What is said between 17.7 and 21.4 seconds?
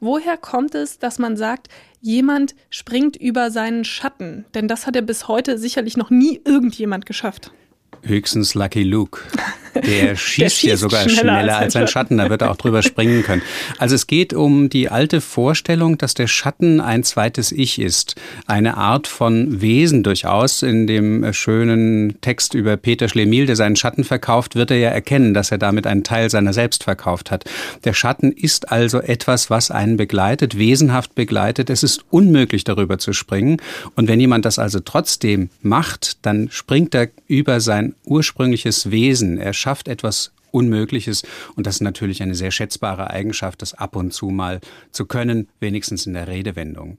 ist. Eine Art von Wesen durchaus. In dem